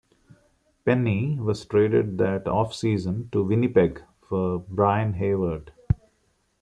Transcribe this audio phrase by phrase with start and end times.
[0.83, 5.71] Penney was traded that offseason to Winnipeg for Brian Hayward.